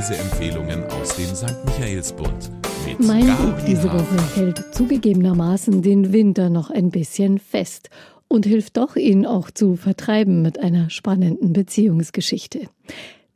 Leseempfehlungen 0.00 0.82
aus 0.84 1.14
dem 1.16 1.34
St. 1.34 1.62
Michaelsbund. 1.66 2.50
Mit 2.86 3.00
mein 3.00 3.26
Gabi 3.26 3.42
Buch 3.42 3.64
diese. 3.66 3.92
Woche 3.92 4.34
hält 4.34 4.74
zugegebenermaßen 4.74 5.82
den 5.82 6.10
Winter 6.10 6.48
noch 6.48 6.70
ein 6.70 6.90
bisschen 6.90 7.38
fest 7.38 7.90
und 8.26 8.46
hilft 8.46 8.78
doch, 8.78 8.96
ihn 8.96 9.26
auch 9.26 9.50
zu 9.50 9.76
vertreiben 9.76 10.40
mit 10.40 10.58
einer 10.58 10.88
spannenden 10.88 11.52
Beziehungsgeschichte. 11.52 12.60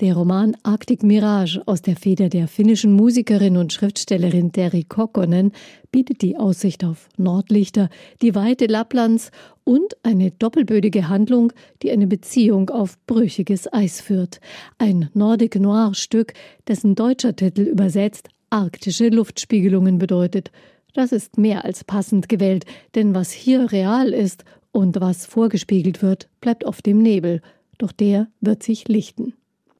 Der 0.00 0.16
Roman 0.16 0.56
Arctic 0.64 1.04
Mirage 1.04 1.62
aus 1.66 1.80
der 1.80 1.94
Feder 1.94 2.28
der 2.28 2.48
finnischen 2.48 2.94
Musikerin 2.94 3.56
und 3.56 3.72
Schriftstellerin 3.72 4.50
Terry 4.50 4.82
Kokkonen 4.82 5.52
bietet 5.92 6.20
die 6.20 6.36
Aussicht 6.36 6.84
auf 6.84 7.08
Nordlichter, 7.16 7.88
die 8.20 8.34
Weite 8.34 8.66
Lapplands 8.66 9.30
und 9.62 9.94
eine 10.02 10.32
doppelbödige 10.32 11.08
Handlung, 11.08 11.52
die 11.82 11.92
eine 11.92 12.08
Beziehung 12.08 12.70
auf 12.70 12.98
brüchiges 13.06 13.72
Eis 13.72 14.00
führt. 14.00 14.40
Ein 14.78 15.10
Nordic 15.14 15.60
Noir 15.60 15.94
Stück, 15.94 16.34
dessen 16.66 16.96
deutscher 16.96 17.36
Titel 17.36 17.62
übersetzt 17.62 18.30
arktische 18.50 19.10
Luftspiegelungen 19.10 19.98
bedeutet. 19.98 20.50
Das 20.92 21.12
ist 21.12 21.38
mehr 21.38 21.64
als 21.64 21.84
passend 21.84 22.28
gewählt, 22.28 22.64
denn 22.96 23.14
was 23.14 23.30
hier 23.30 23.70
real 23.70 24.12
ist 24.12 24.44
und 24.72 25.00
was 25.00 25.24
vorgespiegelt 25.24 26.02
wird, 26.02 26.28
bleibt 26.40 26.64
oft 26.64 26.88
im 26.88 26.98
Nebel. 26.98 27.42
Doch 27.78 27.92
der 27.92 28.26
wird 28.40 28.64
sich 28.64 28.88
lichten. 28.88 29.34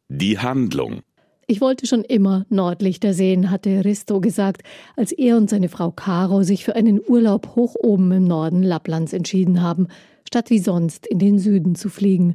Die 0.08 0.38
Handlung. 0.38 1.00
Ich 1.46 1.60
wollte 1.60 1.86
schon 1.86 2.04
immer 2.04 2.46
Nordlichter 2.48 3.12
sehen, 3.12 3.50
hatte 3.50 3.84
Risto 3.84 4.20
gesagt, 4.20 4.62
als 4.96 5.12
er 5.12 5.36
und 5.36 5.50
seine 5.50 5.68
Frau 5.68 5.90
Caro 5.90 6.42
sich 6.42 6.64
für 6.64 6.74
einen 6.74 7.00
Urlaub 7.06 7.54
hoch 7.54 7.74
oben 7.78 8.12
im 8.12 8.24
Norden 8.24 8.62
Lapplands 8.62 9.12
entschieden 9.12 9.60
haben, 9.60 9.88
statt 10.26 10.50
wie 10.50 10.58
sonst 10.58 11.06
in 11.06 11.18
den 11.18 11.38
Süden 11.38 11.74
zu 11.74 11.88
fliegen. 11.88 12.34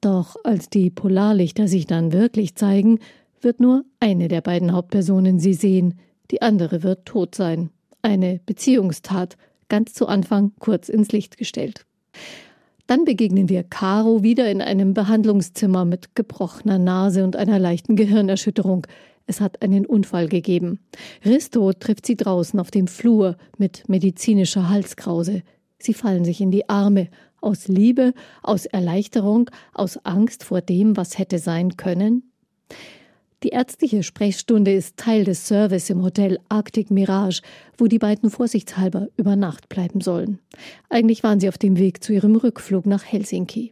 Doch 0.00 0.36
als 0.44 0.70
die 0.70 0.90
Polarlichter 0.90 1.68
sich 1.68 1.86
dann 1.86 2.12
wirklich 2.12 2.54
zeigen, 2.54 2.98
wird 3.42 3.60
nur 3.60 3.84
eine 4.00 4.28
der 4.28 4.40
beiden 4.40 4.72
Hauptpersonen 4.72 5.38
sie 5.38 5.54
sehen, 5.54 5.98
die 6.30 6.42
andere 6.42 6.82
wird 6.82 7.06
tot 7.06 7.34
sein. 7.34 7.70
Eine 8.02 8.40
Beziehungstat, 8.46 9.36
ganz 9.68 9.92
zu 9.92 10.06
Anfang 10.06 10.52
kurz 10.58 10.88
ins 10.88 11.12
Licht 11.12 11.36
gestellt. 11.36 11.84
Dann 12.90 13.04
begegnen 13.04 13.48
wir 13.48 13.62
Caro 13.62 14.24
wieder 14.24 14.50
in 14.50 14.60
einem 14.60 14.94
Behandlungszimmer 14.94 15.84
mit 15.84 16.16
gebrochener 16.16 16.80
Nase 16.80 17.22
und 17.22 17.36
einer 17.36 17.60
leichten 17.60 17.94
Gehirnerschütterung. 17.94 18.84
Es 19.28 19.40
hat 19.40 19.62
einen 19.62 19.86
Unfall 19.86 20.26
gegeben. 20.26 20.80
Risto 21.24 21.72
trifft 21.72 22.04
sie 22.04 22.16
draußen 22.16 22.58
auf 22.58 22.72
dem 22.72 22.88
Flur 22.88 23.36
mit 23.56 23.88
medizinischer 23.88 24.68
Halskrause. 24.68 25.44
Sie 25.78 25.94
fallen 25.94 26.24
sich 26.24 26.40
in 26.40 26.50
die 26.50 26.68
Arme. 26.68 27.06
Aus 27.40 27.68
Liebe, 27.68 28.12
aus 28.42 28.66
Erleichterung, 28.66 29.50
aus 29.72 30.04
Angst 30.04 30.42
vor 30.42 30.60
dem, 30.60 30.96
was 30.96 31.16
hätte 31.16 31.38
sein 31.38 31.76
können? 31.76 32.32
Die 33.42 33.48
ärztliche 33.48 34.02
Sprechstunde 34.02 34.72
ist 34.72 34.98
Teil 34.98 35.24
des 35.24 35.46
Service 35.46 35.88
im 35.88 36.02
Hotel 36.02 36.38
Arctic 36.50 36.90
Mirage, 36.90 37.40
wo 37.78 37.86
die 37.86 37.98
beiden 37.98 38.28
vorsichtshalber 38.28 39.08
über 39.16 39.34
Nacht 39.34 39.70
bleiben 39.70 40.02
sollen. 40.02 40.40
Eigentlich 40.90 41.22
waren 41.22 41.40
sie 41.40 41.48
auf 41.48 41.56
dem 41.56 41.78
Weg 41.78 42.04
zu 42.04 42.12
ihrem 42.12 42.36
Rückflug 42.36 42.84
nach 42.84 43.02
Helsinki. 43.02 43.70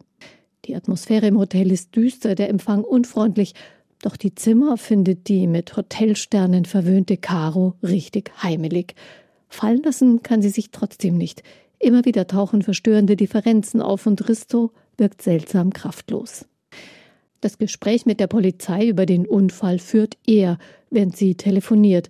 Die 0.64 0.74
Atmosphäre 0.74 1.27
im 1.27 1.39
Hotel 1.39 1.70
ist 1.70 1.94
düster, 1.94 2.34
der 2.34 2.48
Empfang 2.48 2.83
unfreundlich, 2.83 3.55
doch 4.00 4.16
die 4.16 4.34
Zimmer 4.34 4.78
findet 4.78 5.28
die 5.28 5.46
mit 5.46 5.77
Hotelsternen 5.77 6.64
verwöhnte 6.64 7.19
Caro 7.19 7.74
richtig 7.83 8.33
heimelig. 8.42 8.94
Fallen 9.48 9.83
lassen 9.83 10.22
kann 10.22 10.41
sie 10.41 10.50
sich 10.50 10.70
trotzdem 10.70 11.19
nicht. 11.19 11.42
Immer 11.78 12.06
wieder 12.06 12.27
tauchen 12.27 12.62
verstörende 12.62 13.16
Differenzen 13.16 13.83
auf 13.83 14.06
und 14.06 14.28
Risto 14.28 14.72
wirkt 14.96 15.20
seltsam 15.20 15.72
kraftlos. 15.72 16.46
Das 17.41 17.58
Gespräch 17.58 18.05
mit 18.05 18.19
der 18.19 18.27
Polizei 18.27 18.89
über 18.89 19.06
den 19.06 19.27
Unfall 19.27 19.79
führt 19.79 20.17
er, 20.27 20.58
während 20.90 21.17
sie 21.17 21.36
telefoniert. 21.36 22.08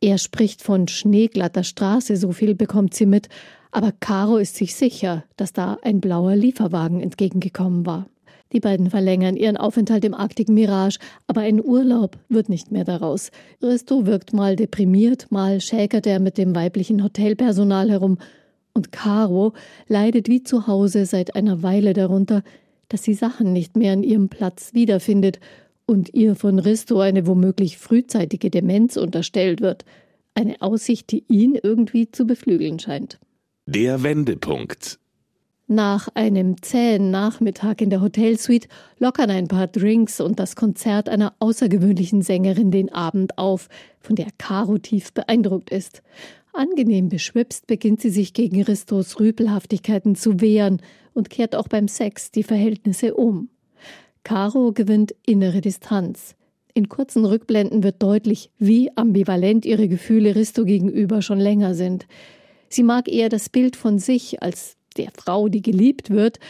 Er 0.00 0.18
spricht 0.18 0.62
von 0.62 0.86
schneeglatter 0.86 1.64
Straße, 1.64 2.16
so 2.16 2.30
viel 2.30 2.54
bekommt 2.54 2.94
sie 2.94 3.06
mit, 3.06 3.28
aber 3.72 3.92
Caro 3.92 4.36
ist 4.36 4.54
sich 4.54 4.76
sicher, 4.76 5.24
dass 5.36 5.52
da 5.52 5.78
ein 5.82 6.00
blauer 6.00 6.36
Lieferwagen 6.36 7.00
entgegengekommen 7.00 7.86
war. 7.86 8.06
Die 8.52 8.60
beiden 8.60 8.88
verlängern 8.88 9.36
ihren 9.36 9.56
Aufenthalt 9.56 10.04
im 10.04 10.14
Arctic 10.14 10.48
Mirage, 10.48 10.98
aber 11.26 11.42
ein 11.42 11.62
Urlaub 11.62 12.16
wird 12.28 12.48
nicht 12.48 12.70
mehr 12.70 12.84
daraus. 12.84 13.30
Risto 13.60 14.06
wirkt 14.06 14.32
mal 14.32 14.56
deprimiert, 14.56 15.26
mal 15.30 15.60
schäkert 15.60 16.06
er 16.06 16.20
mit 16.20 16.38
dem 16.38 16.54
weiblichen 16.54 17.02
Hotelpersonal 17.02 17.90
herum, 17.90 18.18
und 18.74 18.92
Caro 18.92 19.54
leidet 19.88 20.28
wie 20.28 20.44
zu 20.44 20.68
Hause 20.68 21.04
seit 21.04 21.34
einer 21.34 21.64
Weile 21.64 21.94
darunter, 21.94 22.44
dass 22.88 23.02
sie 23.02 23.14
Sachen 23.14 23.52
nicht 23.52 23.76
mehr 23.76 23.92
an 23.92 24.02
ihrem 24.02 24.28
Platz 24.28 24.74
wiederfindet 24.74 25.40
und 25.86 26.14
ihr 26.14 26.36
von 26.36 26.58
Risto 26.58 27.00
eine 27.00 27.26
womöglich 27.26 27.78
frühzeitige 27.78 28.50
Demenz 28.50 28.96
unterstellt 28.96 29.60
wird. 29.60 29.84
Eine 30.34 30.60
Aussicht, 30.60 31.10
die 31.10 31.24
ihn 31.28 31.58
irgendwie 31.60 32.10
zu 32.10 32.26
beflügeln 32.26 32.78
scheint. 32.78 33.18
Der 33.66 34.02
Wendepunkt. 34.02 34.98
Nach 35.70 36.08
einem 36.14 36.62
zähen 36.62 37.10
Nachmittag 37.10 37.82
in 37.82 37.90
der 37.90 38.00
Hotelsuite 38.00 38.68
lockern 38.98 39.30
ein 39.30 39.48
paar 39.48 39.66
Drinks 39.66 40.18
und 40.18 40.40
das 40.40 40.56
Konzert 40.56 41.10
einer 41.10 41.34
außergewöhnlichen 41.40 42.22
Sängerin 42.22 42.70
den 42.70 42.90
Abend 42.90 43.36
auf, 43.36 43.68
von 44.00 44.16
der 44.16 44.28
Caro 44.38 44.78
tief 44.78 45.12
beeindruckt 45.12 45.68
ist. 45.68 46.02
Angenehm 46.58 47.08
beschwipst 47.08 47.68
beginnt 47.68 48.00
sie 48.00 48.10
sich 48.10 48.32
gegen 48.32 48.60
Ristos 48.62 49.20
Rüpelhaftigkeiten 49.20 50.16
zu 50.16 50.40
wehren 50.40 50.82
und 51.14 51.30
kehrt 51.30 51.54
auch 51.54 51.68
beim 51.68 51.86
Sex 51.86 52.32
die 52.32 52.42
Verhältnisse 52.42 53.14
um. 53.14 53.48
Caro 54.24 54.72
gewinnt 54.72 55.14
innere 55.24 55.60
Distanz. 55.60 56.34
In 56.74 56.88
kurzen 56.88 57.24
Rückblenden 57.24 57.84
wird 57.84 58.02
deutlich, 58.02 58.50
wie 58.58 58.90
ambivalent 58.96 59.66
ihre 59.66 59.86
Gefühle 59.86 60.34
Risto 60.34 60.64
gegenüber 60.64 61.22
schon 61.22 61.38
länger 61.38 61.74
sind. 61.74 62.08
Sie 62.68 62.82
mag 62.82 63.06
eher 63.06 63.28
das 63.28 63.48
Bild 63.48 63.76
von 63.76 64.00
sich 64.00 64.42
als 64.42 64.76
der 64.96 65.12
Frau, 65.16 65.48
die 65.48 65.62
geliebt 65.62 66.10
wird, 66.10 66.40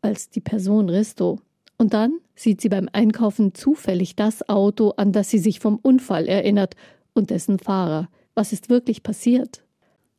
als 0.00 0.30
die 0.30 0.40
Person 0.40 0.88
Risto. 0.88 1.40
Und 1.76 1.92
dann 1.92 2.14
sieht 2.34 2.62
sie 2.62 2.70
beim 2.70 2.88
Einkaufen 2.94 3.52
zufällig 3.52 4.16
das 4.16 4.48
Auto, 4.48 4.94
an 4.96 5.12
das 5.12 5.28
sie 5.28 5.38
sich 5.38 5.60
vom 5.60 5.76
Unfall 5.76 6.26
erinnert 6.26 6.74
und 7.12 7.28
dessen 7.28 7.58
Fahrer. 7.58 8.08
Was 8.38 8.52
ist 8.52 8.70
wirklich 8.70 9.02
passiert? 9.02 9.64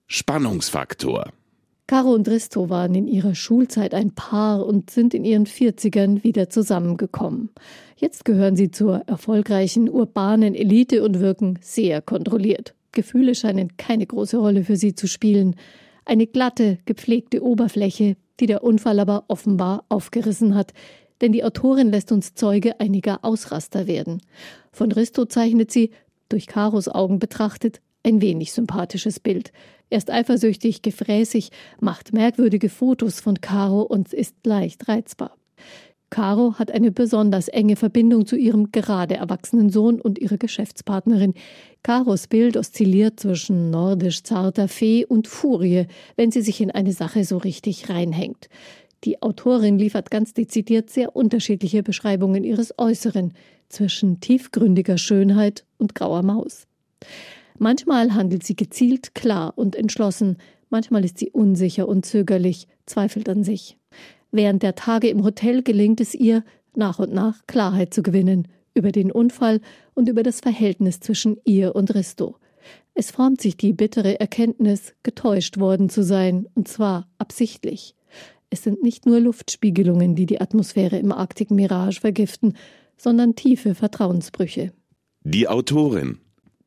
Spannungsfaktor. 0.07 1.31
Caro 1.87 2.11
und 2.11 2.27
Risto 2.27 2.69
waren 2.69 2.93
in 2.93 3.07
ihrer 3.07 3.33
Schulzeit 3.33 3.93
ein 3.93 4.13
Paar 4.13 4.65
und 4.65 4.89
sind 4.89 5.13
in 5.13 5.23
ihren 5.23 5.45
40ern 5.45 6.21
wieder 6.21 6.49
zusammengekommen. 6.49 7.49
Jetzt 7.95 8.25
gehören 8.25 8.57
sie 8.57 8.71
zur 8.71 9.03
erfolgreichen 9.07 9.89
urbanen 9.89 10.53
Elite 10.53 11.01
und 11.01 11.21
wirken 11.21 11.59
sehr 11.61 12.01
kontrolliert. 12.01 12.75
Gefühle 12.91 13.35
scheinen 13.35 13.77
keine 13.77 14.05
große 14.05 14.35
Rolle 14.35 14.65
für 14.65 14.75
sie 14.75 14.95
zu 14.95 15.07
spielen. 15.07 15.55
Eine 16.03 16.27
glatte, 16.27 16.79
gepflegte 16.83 17.41
Oberfläche, 17.41 18.17
die 18.41 18.47
der 18.47 18.65
Unfall 18.65 18.99
aber 18.99 19.23
offenbar 19.29 19.85
aufgerissen 19.87 20.55
hat. 20.55 20.73
Denn 21.21 21.31
die 21.31 21.45
Autorin 21.45 21.89
lässt 21.89 22.11
uns 22.11 22.33
Zeuge 22.33 22.81
einiger 22.81 23.23
Ausraster 23.23 23.87
werden. 23.87 24.21
Von 24.73 24.91
Risto 24.91 25.23
zeichnet 25.23 25.71
sie, 25.71 25.91
durch 26.27 26.47
Caros 26.47 26.89
Augen 26.89 27.17
betrachtet, 27.17 27.81
ein 28.03 28.21
wenig 28.21 28.51
sympathisches 28.53 29.19
Bild. 29.19 29.51
Er 29.89 29.97
ist 29.97 30.11
eifersüchtig, 30.11 30.81
gefräßig, 30.81 31.49
macht 31.79 32.13
merkwürdige 32.13 32.69
Fotos 32.69 33.19
von 33.19 33.41
Caro 33.41 33.81
und 33.81 34.13
ist 34.13 34.35
leicht 34.45 34.87
reizbar. 34.87 35.35
Caro 36.09 36.55
hat 36.57 36.71
eine 36.71 36.91
besonders 36.91 37.47
enge 37.49 37.75
Verbindung 37.75 38.25
zu 38.25 38.35
ihrem 38.35 38.71
gerade 38.71 39.15
erwachsenen 39.15 39.69
Sohn 39.69 40.01
und 40.01 40.17
ihrer 40.17 40.37
Geschäftspartnerin. 40.37 41.35
Caros 41.83 42.27
Bild 42.27 42.57
oszilliert 42.57 43.19
zwischen 43.19 43.69
nordisch 43.69 44.23
zarter 44.23 44.67
Fee 44.67 45.05
und 45.05 45.27
Furie, 45.27 45.85
wenn 46.15 46.31
sie 46.31 46.41
sich 46.41 46.61
in 46.61 46.71
eine 46.71 46.93
Sache 46.93 47.23
so 47.23 47.37
richtig 47.37 47.89
reinhängt. 47.89 48.49
Die 49.03 49.21
Autorin 49.21 49.77
liefert 49.77 50.11
ganz 50.11 50.33
dezidiert 50.33 50.89
sehr 50.89 51.15
unterschiedliche 51.15 51.83
Beschreibungen 51.83 52.43
ihres 52.43 52.73
Äußeren 52.77 53.33
zwischen 53.69 54.19
tiefgründiger 54.19 54.97
Schönheit 54.97 55.63
und 55.77 55.95
grauer 55.95 56.23
Maus. 56.23 56.67
Manchmal 57.59 58.15
handelt 58.15 58.43
sie 58.43 58.55
gezielt, 58.55 59.13
klar 59.13 59.53
und 59.57 59.75
entschlossen, 59.75 60.37
manchmal 60.69 61.03
ist 61.03 61.17
sie 61.17 61.29
unsicher 61.29 61.89
und 61.89 62.05
zögerlich, 62.05 62.67
zweifelt 62.85 63.27
an 63.27 63.43
sich. 63.43 63.77
Während 64.31 64.63
der 64.63 64.75
Tage 64.75 65.09
im 65.09 65.25
Hotel 65.25 65.61
gelingt 65.61 65.99
es 65.99 66.15
ihr, 66.15 66.43
nach 66.73 66.99
und 66.99 67.13
nach 67.13 67.45
Klarheit 67.47 67.93
zu 67.93 68.01
gewinnen 68.01 68.47
über 68.73 68.93
den 68.93 69.11
Unfall 69.11 69.59
und 69.93 70.07
über 70.07 70.23
das 70.23 70.39
Verhältnis 70.39 71.01
zwischen 71.01 71.37
ihr 71.43 71.75
und 71.75 71.93
Risto. 71.93 72.37
Es 72.93 73.11
formt 73.11 73.41
sich 73.41 73.57
die 73.57 73.73
bittere 73.73 74.21
Erkenntnis, 74.21 74.93
getäuscht 75.03 75.57
worden 75.57 75.89
zu 75.89 76.01
sein, 76.01 76.47
und 76.55 76.69
zwar 76.69 77.09
absichtlich. 77.17 77.93
Es 78.49 78.63
sind 78.63 78.81
nicht 78.83 79.05
nur 79.05 79.19
Luftspiegelungen, 79.19 80.15
die 80.15 80.25
die 80.25 80.39
Atmosphäre 80.39 80.97
im 80.97 81.11
Arctic 81.11 81.51
Mirage 81.51 81.99
vergiften, 81.99 82.53
sondern 82.95 83.35
tiefe 83.35 83.75
Vertrauensbrüche. 83.75 84.71
Die 85.23 85.47
Autorin. 85.49 86.19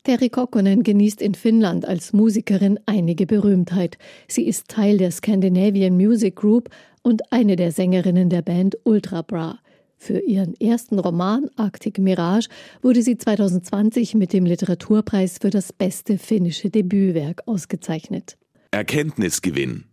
Terry 0.04 0.30
Kokkonen 0.30 0.82
genießt 0.82 1.22
in 1.22 1.36
Finnland 1.36 1.86
als 1.86 2.12
Musikerin 2.12 2.80
einige 2.86 3.24
Berühmtheit. 3.24 3.98
Sie 4.26 4.48
ist 4.48 4.66
Teil 4.66 4.98
der 4.98 5.12
Scandinavian 5.12 5.96
Music 5.96 6.34
Group 6.34 6.70
und 7.02 7.32
eine 7.32 7.54
der 7.54 7.70
Sängerinnen 7.70 8.28
der 8.28 8.42
Band 8.42 8.76
Ultra 8.82 9.22
Bra. 9.22 9.60
Für 9.96 10.18
ihren 10.18 10.60
ersten 10.60 10.98
Roman 10.98 11.48
Arctic 11.54 11.98
Mirage 11.98 12.48
wurde 12.82 13.02
sie 13.02 13.16
2020 13.16 14.16
mit 14.16 14.32
dem 14.32 14.44
Literaturpreis 14.44 15.38
für 15.40 15.50
das 15.50 15.72
beste 15.72 16.18
finnische 16.18 16.68
Debütwerk 16.68 17.42
ausgezeichnet. 17.46 18.36
Erkenntnisgewinn. 18.72 19.84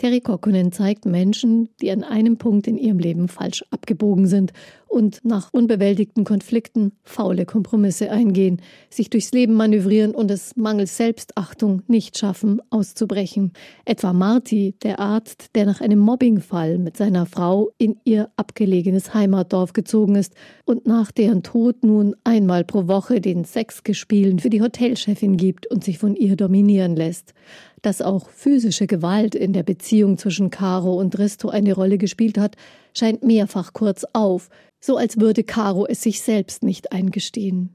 Terry 0.00 0.22
Kokkonen 0.22 0.72
zeigt 0.72 1.04
Menschen, 1.04 1.68
die 1.82 1.90
an 1.90 2.04
einem 2.04 2.38
Punkt 2.38 2.66
in 2.66 2.78
ihrem 2.78 2.98
Leben 2.98 3.28
falsch 3.28 3.62
abgebogen 3.70 4.26
sind 4.26 4.54
und 4.88 5.20
nach 5.24 5.52
unbewältigten 5.52 6.24
Konflikten 6.24 6.92
faule 7.04 7.44
Kompromisse 7.44 8.10
eingehen, 8.10 8.62
sich 8.88 9.10
durchs 9.10 9.30
Leben 9.32 9.52
manövrieren 9.54 10.14
und 10.14 10.30
es 10.30 10.56
mangels 10.56 10.96
Selbstachtung 10.96 11.82
nicht 11.86 12.16
schaffen, 12.16 12.62
auszubrechen. 12.70 13.52
Etwa 13.84 14.14
Marty, 14.14 14.74
der 14.82 15.00
Arzt, 15.00 15.54
der 15.54 15.66
nach 15.66 15.82
einem 15.82 15.98
Mobbingfall 15.98 16.78
mit 16.78 16.96
seiner 16.96 17.26
Frau 17.26 17.70
in 17.76 17.98
ihr 18.04 18.30
abgelegenes 18.36 19.12
Heimatdorf 19.12 19.74
gezogen 19.74 20.16
ist 20.16 20.34
und 20.64 20.86
nach 20.86 21.12
deren 21.12 21.42
Tod 21.42 21.84
nun 21.84 22.16
einmal 22.24 22.64
pro 22.64 22.88
Woche 22.88 23.20
den 23.20 23.44
Sexgespielen 23.44 24.38
für 24.38 24.50
die 24.50 24.62
Hotelchefin 24.62 25.36
gibt 25.36 25.66
und 25.66 25.84
sich 25.84 25.98
von 25.98 26.16
ihr 26.16 26.36
dominieren 26.36 26.96
lässt. 26.96 27.34
Dass 27.82 28.02
auch 28.02 28.28
physische 28.28 28.86
Gewalt 28.86 29.34
in 29.34 29.52
der 29.52 29.62
Beziehung 29.62 30.18
zwischen 30.18 30.50
Caro 30.50 30.94
und 30.94 31.18
Risto 31.18 31.48
eine 31.48 31.72
Rolle 31.72 31.98
gespielt 31.98 32.36
hat, 32.36 32.56
scheint 32.94 33.24
mehrfach 33.24 33.72
kurz 33.72 34.04
auf, 34.12 34.50
so 34.80 34.96
als 34.96 35.18
würde 35.18 35.44
Caro 35.44 35.86
es 35.86 36.02
sich 36.02 36.20
selbst 36.20 36.62
nicht 36.62 36.92
eingestehen. 36.92 37.70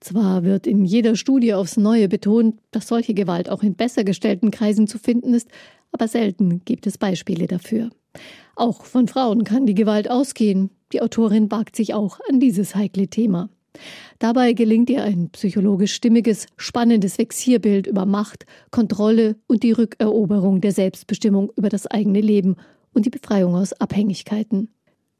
Zwar 0.00 0.44
wird 0.44 0.66
in 0.66 0.84
jeder 0.84 1.16
Studie 1.16 1.54
aufs 1.54 1.76
Neue 1.76 2.08
betont, 2.08 2.60
dass 2.72 2.88
solche 2.88 3.14
Gewalt 3.14 3.48
auch 3.48 3.62
in 3.62 3.74
besser 3.74 4.04
gestellten 4.04 4.50
Kreisen 4.50 4.86
zu 4.86 4.98
finden 4.98 5.32
ist, 5.32 5.48
aber 5.92 6.08
selten 6.08 6.62
gibt 6.64 6.86
es 6.86 6.98
Beispiele 6.98 7.46
dafür. 7.46 7.90
Auch 8.56 8.84
von 8.84 9.08
Frauen 9.08 9.44
kann 9.44 9.66
die 9.66 9.74
Gewalt 9.74 10.10
ausgehen. 10.10 10.70
Die 10.92 11.00
Autorin 11.00 11.50
wagt 11.50 11.74
sich 11.74 11.94
auch 11.94 12.20
an 12.28 12.38
dieses 12.38 12.74
heikle 12.74 13.08
Thema. 13.08 13.48
Dabei 14.18 14.52
gelingt 14.52 14.90
ihr 14.90 15.02
ein 15.02 15.30
psychologisch 15.30 15.94
stimmiges, 15.94 16.46
spannendes 16.56 17.18
Vexierbild 17.18 17.86
über 17.86 18.06
Macht, 18.06 18.46
Kontrolle 18.70 19.36
und 19.46 19.62
die 19.62 19.72
Rückeroberung 19.72 20.60
der 20.60 20.72
Selbstbestimmung 20.72 21.50
über 21.56 21.68
das 21.68 21.86
eigene 21.86 22.20
Leben 22.20 22.56
und 22.92 23.06
die 23.06 23.10
Befreiung 23.10 23.54
aus 23.54 23.72
Abhängigkeiten. 23.74 24.68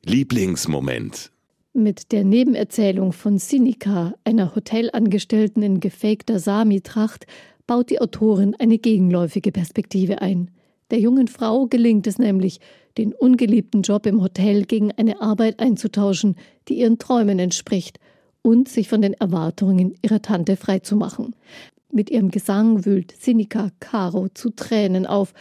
Lieblingsmoment. 0.05 1.33
Mit 1.73 2.13
der 2.13 2.25
Nebenerzählung 2.25 3.13
von 3.13 3.39
Sinika, 3.39 4.15
einer 4.23 4.55
Hotelangestellten 4.55 5.63
in 5.63 5.81
gefakter 5.81 6.39
Sami-Tracht, 6.39 7.27
baut 7.67 7.91
die 7.91 8.01
Autorin 8.01 8.55
eine 8.59 8.79
gegenläufige 8.79 9.51
Perspektive 9.51 10.23
ein. 10.23 10.51
Der 10.91 11.01
jungen 11.01 11.27
Frau 11.27 11.67
gelingt 11.67 12.07
es 12.07 12.19
nämlich, 12.19 12.61
den 12.97 13.13
ungeliebten 13.13 13.83
Job 13.83 14.07
im 14.07 14.23
Hotel 14.23 14.67
gegen 14.67 14.93
eine 14.93 15.21
Arbeit 15.21 15.59
einzutauschen, 15.59 16.37
die 16.69 16.75
ihren 16.75 16.99
Träumen 16.99 17.41
entspricht 17.41 17.99
und 18.45 18.69
sich 18.69 18.89
von 18.89 19.01
den 19.01 19.15
Erwartungen 19.15 19.95
ihrer 20.03 20.21
Tante 20.21 20.57
freizumachen. 20.57 21.35
Mit 21.91 22.11
ihrem 22.11 22.31
Gesang 22.31 22.85
wühlt 22.85 23.15
Sinika 23.19 23.71
Caro 23.81 24.29
zu 24.29 24.51
Tränen 24.51 25.07
auf 25.07 25.33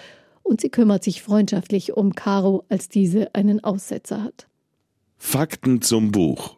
und 0.42 0.62
sie 0.62 0.70
kümmert 0.70 1.04
sich 1.04 1.22
freundschaftlich 1.22 1.94
um 1.94 2.16
Caro, 2.16 2.64
als 2.70 2.88
diese 2.88 3.36
einen 3.36 3.62
Aussetzer 3.64 4.24
hat. 4.24 4.48
Fakten 5.18 5.82
zum 5.82 6.12
Buch. 6.12 6.56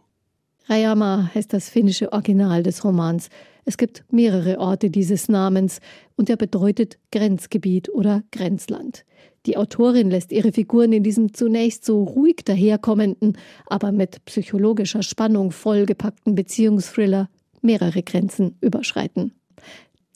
Rayama 0.68 1.32
heißt 1.34 1.52
das 1.52 1.70
finnische 1.70 2.14
Original 2.14 2.62
des 2.62 2.84
Romans. 2.84 3.30
Es 3.66 3.78
gibt 3.78 4.04
mehrere 4.12 4.60
Orte 4.60 4.92
dieses 4.92 5.28
Namens 5.30 5.80
und 6.16 6.30
er 6.30 6.38
bedeutet 6.38 7.00
Grenzgebiet 7.12 7.90
oder 7.90 8.24
Grenzland. 8.32 9.06
Die 9.46 9.58
Autorin 9.58 10.10
lässt 10.10 10.32
ihre 10.32 10.52
Figuren 10.52 10.92
in 10.92 11.04
diesem 11.04 11.34
zunächst 11.34 11.86
so 11.86 12.04
ruhig 12.04 12.38
daherkommenden, 12.46 13.38
aber 13.68 13.92
mit 13.92 14.24
psychologischer 14.26 15.04
Spannung 15.04 15.52
vollgepackten 15.52 16.34
Beziehungsthriller 16.36 17.30
mehrere 17.62 18.02
Grenzen 18.02 18.58
überschreiten. 18.62 19.34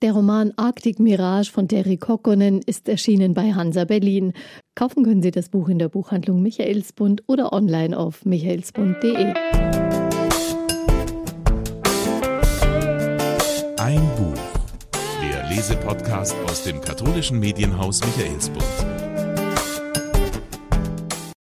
Der 0.01 0.13
Roman 0.13 0.53
Arctic 0.55 0.99
Mirage 0.99 1.51
von 1.51 1.67
Terry 1.67 1.97
Kokkonen 1.97 2.61
ist 2.65 2.87
erschienen 2.87 3.33
bei 3.33 3.53
Hansa 3.53 3.83
Berlin. 3.83 4.33
Kaufen 4.73 5.03
können 5.03 5.21
Sie 5.21 5.31
das 5.31 5.49
Buch 5.49 5.67
in 5.67 5.77
der 5.77 5.89
Buchhandlung 5.89 6.41
Michaelsbund 6.41 7.23
oder 7.27 7.51
online 7.51 7.97
auf 7.97 8.23
michaelsbund.de. 8.23 9.33
Ein 13.77 14.01
Buch. 14.15 14.41
Der 15.21 15.49
Lesepodcast 15.49 16.35
aus 16.49 16.63
dem 16.63 16.79
katholischen 16.79 17.39
Medienhaus 17.39 17.99
Michaelsbund. 17.99 19.08